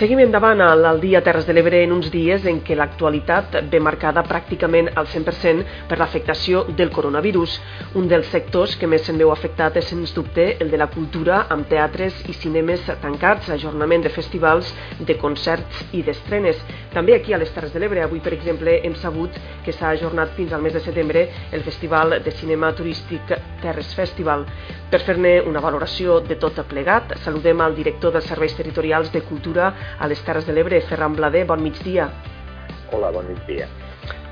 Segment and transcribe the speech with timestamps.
[0.00, 3.82] Seguim endavant al, al dia Terres de l'Ebre en uns dies en què l'actualitat ve
[3.84, 7.58] marcada pràcticament al 100% per l'afectació del coronavirus.
[8.00, 11.42] Un dels sectors que més se'n veu afectat és, sens dubte, el de la cultura,
[11.52, 14.72] amb teatres i cinemes tancats, ajornament de festivals,
[15.04, 16.64] de concerts i d'estrenes.
[16.96, 19.36] També aquí a les Terres de l'Ebre, avui, per exemple, hem sabut
[19.66, 24.48] que s'ha ajornat fins al mes de setembre el Festival de Cinema Turístic Terres Festival.
[24.90, 29.68] Per fer-ne una valoració de tot plegat, saludem al director dels Serveis Territorials de Cultura,
[30.02, 32.08] a les Terres de l'Ebre, Ferran Blader, bon migdia.
[32.90, 33.68] Hola, bon migdia.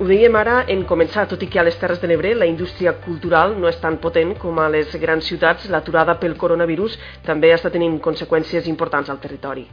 [0.00, 2.94] Ho dèiem ara en començar, tot i que a les Terres de l'Ebre la indústria
[3.04, 6.96] cultural no és tan potent com a les grans ciutats, l'aturada pel coronavirus
[7.28, 9.66] també està tenint conseqüències importants al territori.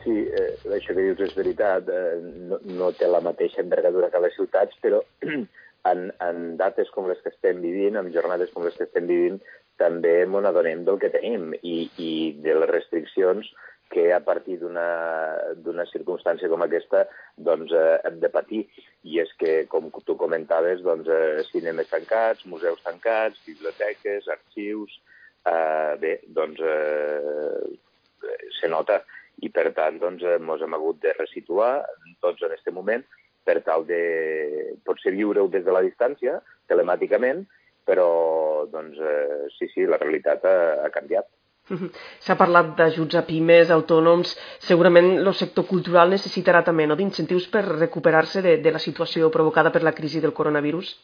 [0.00, 0.48] Sí, eh,
[0.78, 2.16] això que dius és veritat, eh,
[2.48, 5.04] no, no té la mateixa envergadura que les ciutats, però
[5.90, 9.38] en, en dates com les que estem vivint, en jornades com les que estem vivint,
[9.80, 12.12] també m'ho adonem del que tenim i, i
[12.44, 13.48] de les restriccions
[13.92, 17.04] que a partir d'una circumstància com aquesta
[17.48, 18.64] doncs, eh, hem de patir.
[19.06, 25.02] I és que, com tu comentaves, doncs, eh, cinemes tancats, museus tancats, biblioteques, arxius...
[25.46, 27.76] Eh, bé, doncs eh,
[28.58, 28.96] se nota
[29.46, 31.84] i per tant doncs, ens hem hagut de resituar
[32.24, 33.04] tots en aquest moment
[33.46, 34.02] per tal de
[34.84, 37.44] potser viure-ho des de la distància, telemàticament,
[37.86, 41.28] però doncs, eh, sí, sí, la realitat ha, ha canviat.
[42.24, 44.34] S'ha parlat d'ajuts a pimes, autònoms.
[44.68, 49.72] Segurament el sector cultural necessitarà també no, d'incentius per recuperar-se de, de la situació provocada
[49.74, 50.94] per la crisi del coronavirus?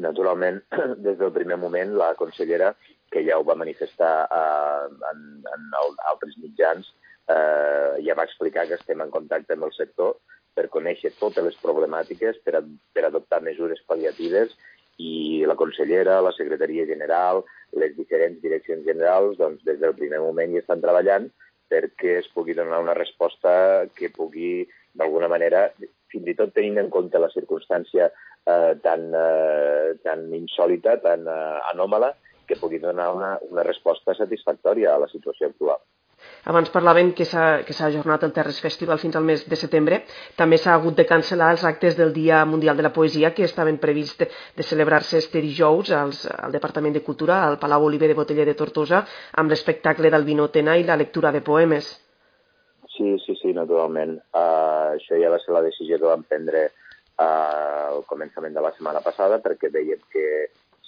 [0.00, 0.62] Naturalment,
[1.06, 2.74] des del primer moment, la consellera,
[3.10, 6.92] que ja ho va manifestar eh, en, en altres mitjans,
[7.30, 10.16] eh, ja va explicar que estem en contacte amb el sector
[10.60, 14.52] per conèixer totes les problemàtiques, per, a, per adoptar mesures pal·liatives
[15.00, 17.40] i la consellera, la secretaria general,
[17.80, 21.30] les diferents direccions generals, doncs, des del primer moment hi estan treballant
[21.70, 24.66] perquè es pugui donar una resposta que pugui,
[24.98, 25.68] d'alguna manera,
[26.10, 31.60] fins i tot tenint en compte la circumstància eh, tan, eh, tan insòlita, tan eh,
[31.70, 32.10] anòmala,
[32.50, 35.78] que pugui donar una, una resposta satisfactòria a la situació actual.
[36.48, 40.00] Abans parlaven que s'ha ajornat el Terres Festival fins al mes de setembre.
[40.36, 43.78] També s'ha hagut de cancel·lar els actes del Dia Mundial de la Poesia que estaven
[43.78, 48.16] prevists de, de celebrar-se este dijous als, al Departament de Cultura, al Palau Oliver de
[48.16, 49.04] Boteller de Tortosa,
[49.36, 51.92] amb l'espectacle d'Albino Tena i la lectura de poemes.
[52.96, 54.16] Sí, sí, sí, naturalment.
[54.32, 58.72] Uh, això ja va ser la decisió que vam prendre uh, al començament de la
[58.76, 60.26] setmana passada perquè veiem que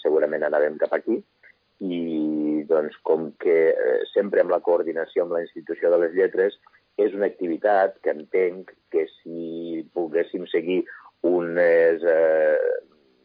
[0.03, 1.21] segurament anàvem cap aquí
[1.83, 2.01] i
[2.69, 6.59] doncs, com que eh, sempre amb la coordinació amb la institució de les lletres
[7.01, 10.83] és una activitat que entenc que si poguéssim seguir
[11.27, 12.57] unes eh,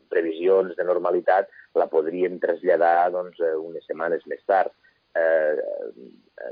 [0.10, 4.74] previsions de normalitat la podríem traslladar doncs, eh, unes setmanes més tard.
[5.18, 5.56] Eh,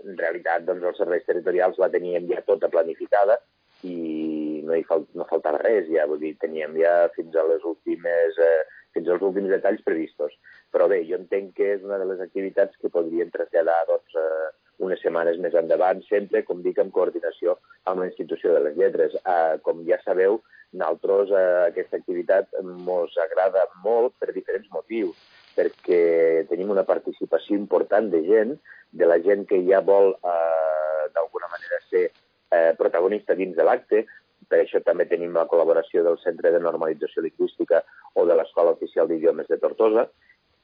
[0.02, 3.38] en realitat, doncs, els serveis territorials la teníem ja tota planificada
[3.86, 7.66] i no hi fal no faltava res, ja, vull dir, teníem ja fins a les
[7.68, 8.64] últimes, eh,
[8.96, 10.34] fins als últims detalls previstos.
[10.76, 14.50] Però bé, jo entenc que és una de les activitats que podrien traslladar doncs, eh,
[14.84, 17.56] unes setmanes més endavant, sempre, com dic, en coordinació
[17.88, 19.16] amb la institució de les lletres.
[19.16, 20.42] Eh, com ja sabeu,
[20.76, 25.16] nosaltres eh, aquesta activitat ens agrada molt per diferents motius,
[25.56, 28.54] perquè tenim una participació important de gent,
[28.92, 34.04] de la gent que ja vol eh, d'alguna manera ser eh, protagonista dins de l'acte,
[34.52, 37.80] per això també tenim la col·laboració del Centre de Normalització Lingüística
[38.14, 40.10] o de l'Escola Oficial d'Idiomes de Tortosa,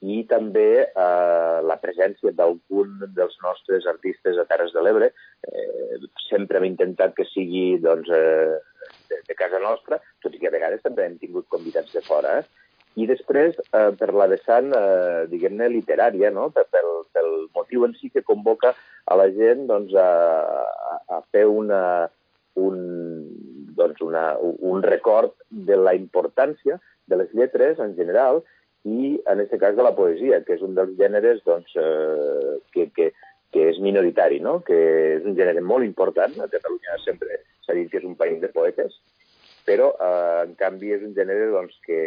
[0.01, 5.11] i també eh, la presència d'algun dels nostres artistes a Terres de l'Ebre.
[5.45, 8.57] Eh, sempre hem intentat que sigui doncs, eh,
[9.09, 12.39] de, de casa nostra, tot i que a vegades també hem tingut convidats de fora.
[12.39, 12.71] Eh?
[13.01, 16.49] I després, eh, per la vessant, eh, diguem-ne, literària, no?
[16.55, 18.73] pel, pel motiu en si que convoca
[19.05, 20.65] a la gent doncs, a,
[21.13, 21.83] a fer una,
[22.59, 22.81] un,
[23.77, 28.41] doncs una, un record de la importància de les lletres en general
[28.87, 32.87] i en aquest cas de la poesia, que és un dels gèneres doncs, eh, que,
[32.95, 33.11] que,
[33.53, 34.59] que és minoritari, no?
[34.65, 34.77] que
[35.17, 36.33] és un gènere molt important.
[36.41, 38.97] A Catalunya sempre s'ha dit que és un país de poetes,
[39.67, 42.01] però eh, en canvi és un gènere doncs, que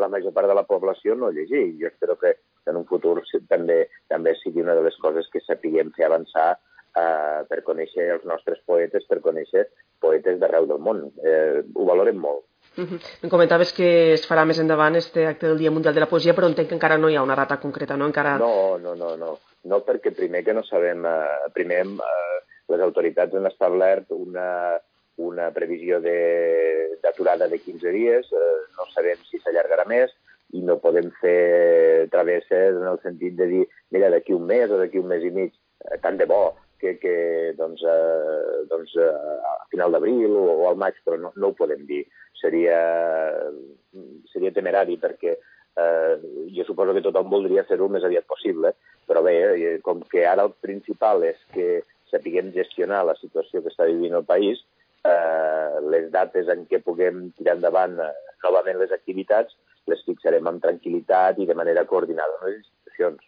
[0.00, 1.74] la major part de la població no llegeix.
[1.80, 2.36] Jo espero que
[2.70, 3.20] en un futur
[3.50, 8.24] també també sigui una de les coses que sapiguem fer avançar eh, per conèixer els
[8.24, 9.68] nostres poetes, per conèixer
[10.00, 11.04] poetes d'arreu del món.
[11.20, 12.46] Eh, ho valorem molt.
[12.76, 13.00] Uh -huh.
[13.22, 16.34] Em comentaves que es farà més endavant este acte del Dia Mundial de la Poesia,
[16.34, 18.06] però entenc que encara no hi ha una data concreta, no?
[18.06, 18.38] Encara...
[18.38, 19.38] No, no, no, no.
[19.64, 21.04] No, perquè primer que no sabem...
[21.06, 22.38] Eh, primer eh,
[22.68, 24.80] les autoritats han establert una,
[25.16, 30.10] una previsió d'aturada de, de 15 dies, eh, no sabem si s'allargarà més,
[30.54, 34.78] i no podem fer travesses en el sentit de dir, mira, d'aquí un mes o
[34.78, 35.54] d'aquí un mes i mig,
[35.84, 36.54] eh, tant de bo
[36.84, 37.16] que, que
[37.56, 39.08] doncs, eh, doncs, eh,
[39.48, 42.04] a final d'abril o, o al maig, però no, no ho podem dir.
[42.36, 42.76] Seria,
[44.28, 46.14] seria temerari perquè eh,
[46.52, 48.74] jo suposo que tothom voldria fer-ho el més aviat possible,
[49.08, 51.82] però bé, eh, com que ara el principal és que
[52.12, 54.60] sapiguem gestionar la situació que està vivint el país,
[55.08, 58.12] eh, les dates en què puguem tirar endavant eh,
[58.44, 59.56] novament les activitats
[59.90, 63.20] les fixarem amb tranquil·litat i de manera coordinada amb les institucions.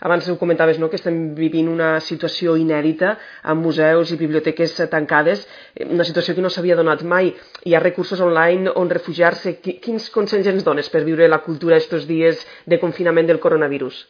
[0.00, 3.12] Abans ho comentaves, no?, que estem vivint una situació inèdita
[3.52, 5.44] amb museus i biblioteques tancades,
[5.86, 7.30] una situació que no s'havia donat mai.
[7.64, 9.56] Hi ha recursos online on refugiar-se.
[9.62, 14.02] Quins consells ens dones per viure la cultura estos dies de confinament del coronavirus?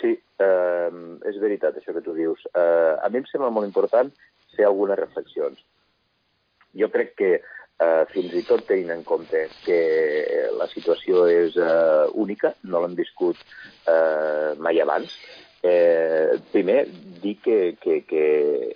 [0.00, 0.90] Sí, eh,
[1.28, 2.48] és veritat això que tu dius.
[2.54, 4.12] Eh, a mi em sembla molt important
[4.56, 5.60] fer algunes reflexions.
[6.78, 7.57] Jo crec que eh,
[8.12, 9.80] fins i tot tenint en compte que
[10.58, 13.38] la situació és eh, única, no l'hem viscut
[13.86, 15.12] eh, mai abans,
[15.62, 16.86] eh, primer
[17.22, 18.24] dir que, que, que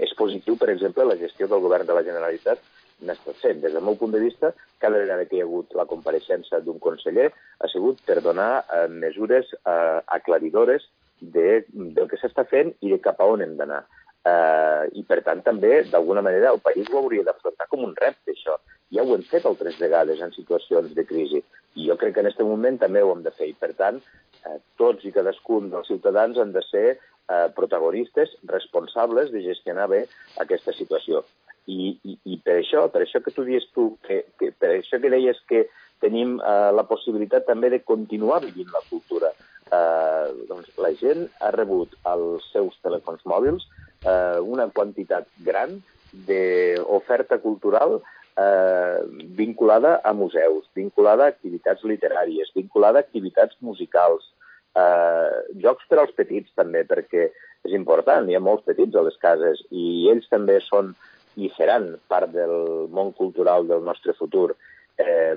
[0.02, 2.62] és positiu, per exemple, la gestió del govern de la Generalitat
[3.02, 3.62] n'està sent.
[3.62, 4.52] Des del meu punt de vista,
[4.82, 8.86] cada vegada que hi ha hagut la compareixença d'un conseller ha sigut per donar eh,
[8.88, 10.86] mesures eh, aclaridores
[11.22, 13.82] de, del que s'està fent i de cap a on hem d'anar.
[13.82, 18.34] Eh, I, per tant, també, d'alguna manera, el país ho hauria d'afrontar com un repte,
[18.34, 18.58] això.
[18.94, 21.42] Ja ho hem fet altres vegades en situacions de crisi.
[21.74, 23.48] I jo crec que en aquest moment també ho hem de fer.
[23.50, 23.98] I, per tant,
[24.44, 30.04] eh, tots i cadascun dels ciutadans han de ser eh, protagonistes, responsables de gestionar bé
[30.44, 31.24] aquesta situació.
[31.66, 34.98] I, i, i per això, per això que tu dius tu, que, que, per això
[35.00, 35.66] que deies que
[36.02, 39.30] tenim eh, la possibilitat també de continuar vivint la cultura.
[39.72, 43.64] Eh, doncs la gent ha rebut als seus telèfons mòbils
[44.04, 45.80] eh, una quantitat gran
[46.12, 48.00] d'oferta cultural
[48.36, 49.00] eh,
[49.36, 54.28] vinculada a museus, vinculada a activitats literàries, vinculada a activitats musicals,
[54.76, 57.30] eh, jocs per als petits també, perquè
[57.62, 60.94] és important, hi ha molts petits a les cases i ells també són
[61.40, 64.52] i seran part del món cultural del nostre futur.
[65.00, 65.36] Eh,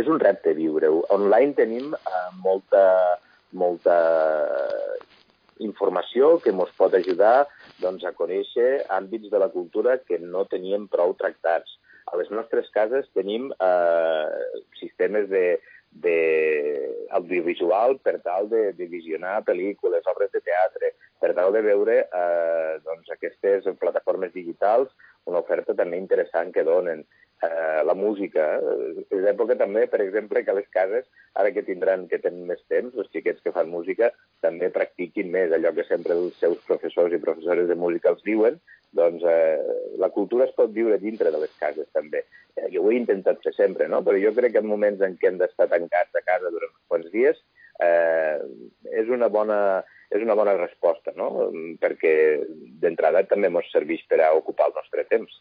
[0.00, 1.02] és un repte viure-ho.
[1.12, 2.84] Online tenim eh, molta,
[3.52, 3.98] molta
[5.62, 7.46] informació que ens pot ajudar
[7.82, 11.78] doncs, a conèixer àmbits de la cultura que no teníem prou tractats.
[12.10, 14.26] A les nostres cases tenim eh,
[14.80, 15.46] sistemes de,
[15.94, 16.18] de
[17.10, 22.72] audiovisual per tal de, de visionar pel·lícules, obres de teatre, per tal de veure eh,
[22.84, 24.90] doncs, aquestes plataformes digitals,
[25.30, 27.04] una oferta també interessant que donen
[27.46, 28.46] eh, la música.
[29.08, 32.94] És època també, per exemple, que les cases, ara que tindran, que tenen més temps,
[32.94, 34.10] els xiquets que fan música,
[34.44, 38.60] també practiquin més allò que sempre els seus professors i professores de música els diuen,
[38.94, 39.58] doncs eh,
[39.98, 42.22] la cultura es pot viure dintre de les cases també.
[42.54, 44.04] Eh, jo ho he intentat fer sempre, no?
[44.06, 46.88] però jo crec que en moments en què hem d'estar tancats a casa durant uns
[46.92, 47.42] quants dies
[47.82, 48.38] eh,
[49.02, 49.58] és una bona
[50.14, 51.50] és una bona resposta, no?
[51.82, 52.14] perquè
[52.82, 55.40] d'entrada també ens serveix per a ocupar el nostre temps.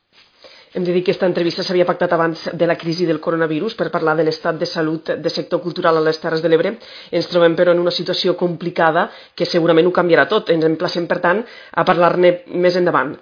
[0.74, 3.92] Hem de dir que aquesta entrevista s'havia pactat abans de la crisi del coronavirus per
[3.94, 6.72] parlar de l'estat de salut del sector cultural a les Terres de l'Ebre.
[7.14, 9.06] Ens trobem, però, en una situació complicada
[9.38, 10.50] que segurament ho canviarà tot.
[10.50, 11.44] Ens emplacem, per tant,
[11.78, 13.14] a parlar-ne més endavant.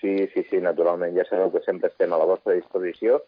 [0.00, 1.14] Sí, sí, sí, naturalment.
[1.14, 3.20] Ja sabeu que sempre estem a la vostra disposició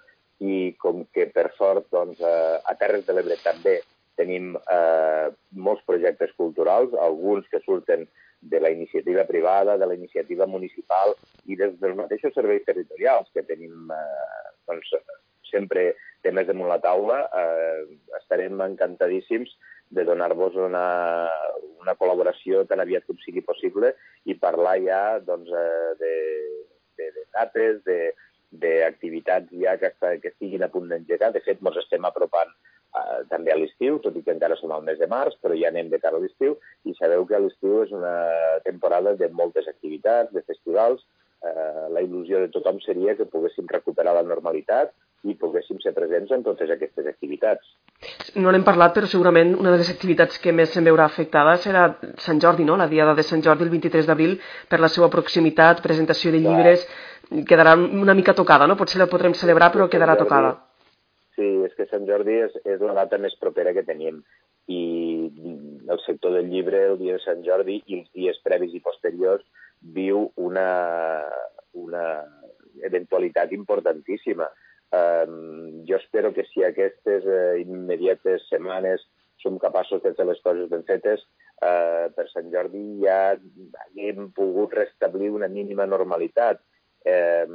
[0.43, 3.79] i com que, per sort, doncs, a Terres de l'Ebre també
[4.19, 8.09] tenim eh, molts projectes culturals, alguns que surten
[8.41, 11.15] de la iniciativa privada, de la iniciativa municipal
[11.47, 14.93] i des dels mateixos serveis territorials que tenim eh, doncs,
[15.49, 19.55] sempre temes damunt la taula, eh, estarem encantadíssims
[19.91, 20.87] de donar-vos una,
[21.81, 23.95] una col·laboració tan aviat com sigui possible
[24.29, 26.15] i parlar ja doncs, eh, de,
[27.01, 28.01] de, de dates, de,
[28.51, 29.91] d'activitats ja que,
[30.23, 31.33] que estiguin a punt d'engegar.
[31.35, 32.53] De fet, ens estem apropant
[32.99, 35.71] eh, també a l'estiu, tot i que encara som al mes de març, però ja
[35.73, 38.17] anem de cara a l'estiu, i sabeu que l'estiu és una
[38.67, 41.05] temporada de moltes activitats, de festivals.
[41.39, 44.91] Eh, la il·lusió de tothom seria que poguéssim recuperar la normalitat
[45.27, 47.67] i poguéssim ser presents en totes aquestes activitats.
[48.39, 51.89] No n'hem parlat, però segurament una de les activitats que més se'n veurà afectada serà
[52.23, 52.77] Sant Jordi, no?
[52.79, 54.39] la Diada de Sant Jordi, el 23 d'abril,
[54.71, 57.45] per la seva proximitat, presentació de llibres, Clar.
[57.51, 58.79] quedarà una mica tocada, no?
[58.79, 60.57] Potser la podrem celebrar, però quedarà tocada.
[61.39, 64.25] Sí, és que Sant Jordi és, és la data més propera que tenim
[64.69, 64.81] i
[65.89, 69.45] el sector del llibre el dia de Sant Jordi i els dies previs i posteriors
[69.95, 70.67] viu una,
[71.79, 72.05] una
[72.85, 74.49] eventualitat importantíssima.
[74.99, 79.05] Um, jo espero que si aquestes uh, immediates setmanes
[79.39, 81.23] som capaços de fer les coses ben fetes,
[81.63, 83.21] uh, per Sant Jordi ja
[83.85, 86.61] haguem pogut restablir una mínima normalitat.
[87.09, 87.47] Eh,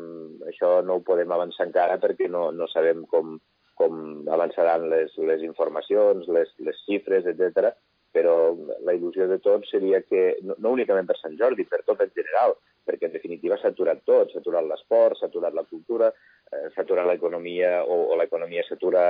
[0.48, 3.36] això no ho podem avançar encara perquè no, no sabem com,
[3.84, 7.74] com avançaran les, les informacions, les, les xifres, etc.
[8.14, 8.54] però
[8.86, 12.12] la il·lusió de tots seria que, no, no únicament per Sant Jordi, per tot en
[12.16, 12.56] general,
[12.88, 16.12] perquè en definitiva s'ha aturat tot, s'ha aturat l'esport, s'ha aturat la cultura,
[16.52, 19.04] eh, s'ha aturat l'economia o, o l'economia s'atura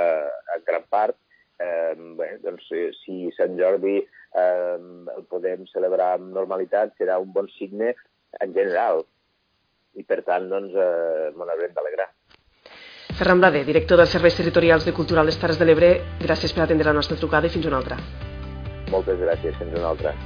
[0.55, 1.19] en gran part,
[1.59, 2.69] eh, bé, doncs
[3.01, 4.77] si Sant Jordi eh,
[5.17, 7.93] el podem celebrar amb normalitat serà un bon signe
[8.41, 9.03] en general
[9.99, 12.09] i per tant doncs eh, haurem d'alegrar.
[13.17, 15.91] Ferran Blade, director dels Serveis Territorials de Cultura a les Terres de l'Ebre,
[16.23, 17.99] gràcies per atendre la nostra trucada i fins una altra.
[18.89, 20.17] Moltes gràcies, fins una altra.